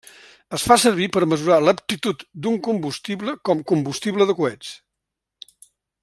Es 0.57 0.63
fa 0.69 0.77
servir 0.83 1.07
per 1.17 1.21
mesurar 1.33 1.57
l'aptitud 1.65 2.25
d'un 2.45 2.57
combustible 2.71 3.37
com 3.51 3.61
combustible 3.73 4.31
de 4.31 4.39
coets. 4.43 4.75